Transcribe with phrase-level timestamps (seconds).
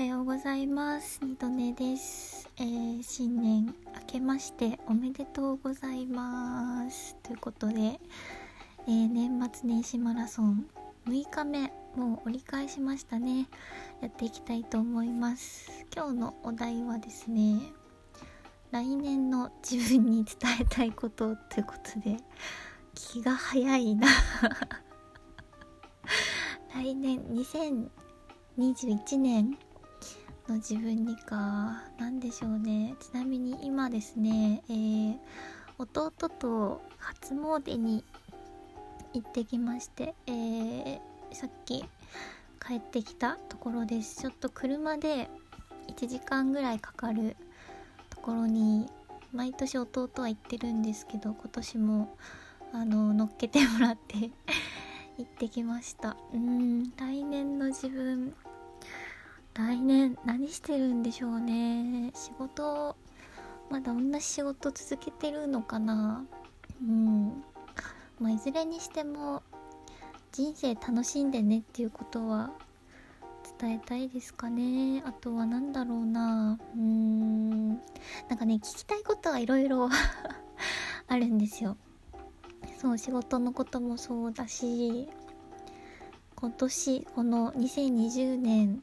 [0.00, 1.20] はようございます。
[1.22, 3.74] 二度寝です、えー、新年明
[4.06, 7.16] けましておめでとうございます。
[7.22, 10.64] ということで、えー、年末年始マラソン
[11.06, 13.46] 6日目もう折り返しましたね。
[14.00, 15.70] やっていきたいと思います。
[15.94, 17.60] 今日のお題はですね
[18.70, 22.16] 来年の自分に伝えたいことということで
[22.94, 24.08] 気が早いな。
[26.74, 27.18] 来年
[28.78, 29.58] 2021年
[30.50, 32.96] の自分にか何でしょうね。
[32.98, 35.16] ちなみに今ですね、えー、
[35.78, 38.02] 弟と初詣に
[39.12, 40.98] 行ってきまして、えー、
[41.30, 41.84] さっき
[42.60, 44.22] 帰ってきたところです。
[44.22, 45.30] ちょっと車で
[45.86, 47.36] 1時間ぐらいかかる
[48.08, 48.88] ところに
[49.32, 52.16] 毎年弟は行ってるんですけど今年も
[52.72, 54.16] あの乗っけてもらって
[55.16, 56.16] 行ってきました。
[56.34, 58.34] うん来年の自分
[59.54, 62.12] 来年何してるんでしょうね。
[62.14, 62.96] 仕事
[63.68, 66.24] まだ同じ仕事続けてるのかな。
[66.82, 67.42] うん。
[68.20, 69.42] まあいずれにしても
[70.32, 72.50] 人生楽しんでねっていうことは
[73.58, 75.02] 伝えたいですかね。
[75.04, 76.58] あとは何だろうな。
[76.74, 77.68] うーん。
[77.70, 79.88] なんかね聞きたいことはいろいろ
[81.08, 81.76] あるんですよ。
[82.80, 85.08] そう仕事のこともそうだし
[86.34, 88.82] 今年この2020年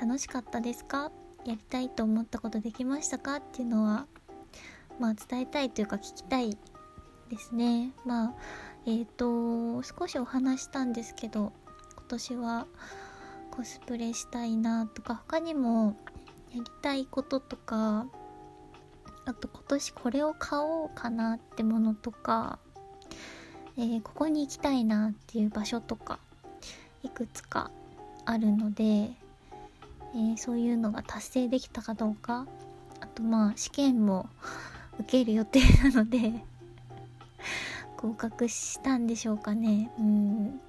[0.00, 1.10] 楽しかったですか？
[1.44, 3.36] やりたいと思ったことできましたか？
[3.36, 4.06] っていうのは
[4.98, 6.56] まあ伝えたいというか聞きたい
[7.30, 7.92] ですね。
[8.04, 8.34] まあ
[8.86, 11.52] えっ、ー、と少しお話したんですけど
[11.94, 12.66] 今年は
[13.50, 15.96] コスプレしたいなとか他にも
[16.52, 18.06] やりたいこととか
[19.24, 22.58] あと今年これを買おうかなってものとか、
[23.76, 26.18] えー、ここに行きたいなっていう場所とか
[27.02, 27.70] いくつか
[28.24, 29.10] あるので
[30.14, 32.46] えー、そういうのが達成できたかどうか。
[33.00, 34.28] あとまあ試験も
[35.00, 36.44] 受ける予定なので
[37.96, 39.90] 合格したんでしょうかね。
[39.98, 40.60] うん。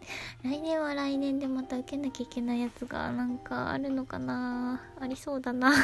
[0.43, 4.81] 来年は来年でまた受けなきゃいけないやつがなんかあるのかな。
[4.99, 5.73] ありそうだな。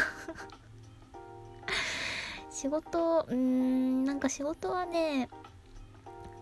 [2.52, 5.30] 仕事うんなんか仕事はね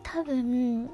[0.03, 0.90] 多分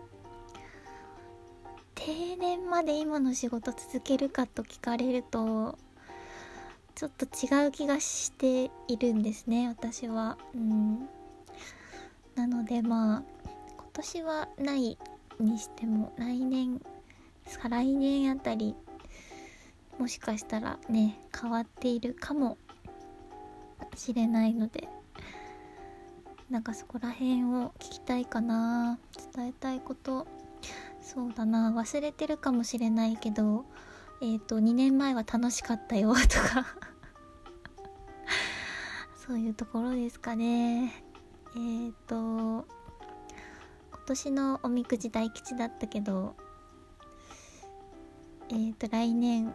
[1.96, 5.78] 定年まで今の仕事続けるかと聞かれると
[6.98, 10.36] ちょっと違う気がしているんですね私は。
[10.56, 11.08] うん。
[12.34, 13.24] なのでまあ
[13.78, 14.98] 今年はない
[15.40, 16.82] にしても来年
[17.46, 18.74] 再来年あたり
[20.00, 22.58] もしかしたらね変わっているかも
[23.96, 24.88] しれないので
[26.50, 28.98] なんかそこら辺を聞きたいかな
[29.36, 30.26] 伝えたいこと。
[31.00, 33.66] そうだな忘れてるかもしれないけど
[34.20, 36.66] えっ、ー、と2年前は楽しかったよとか。
[39.16, 41.04] そういうところですかね。
[41.56, 42.66] えっ、ー、と今
[44.08, 46.36] 年のおみくじ大吉だったけど
[48.50, 49.54] えっ、ー、と来年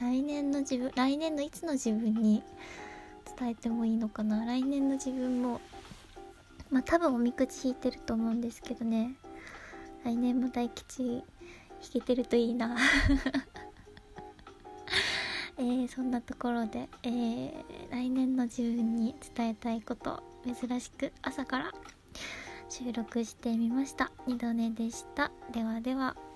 [0.00, 2.42] 来年の自分来年のいつの自分に
[3.38, 4.44] 伝えてもいいのかな。
[4.44, 5.60] 来年の自分も
[6.70, 9.14] まあ多分おみくじ引いてると思うんですけどね。
[10.04, 11.22] 来年も大吉引
[11.92, 12.76] けてるといいな。
[15.58, 17.54] えー、そんなところで、えー、
[17.90, 21.72] 来年の自分に伝えたいこと珍しく朝から
[22.68, 24.10] 収録してみました。
[24.26, 25.30] 二度寝でした。
[25.52, 26.29] ではでは。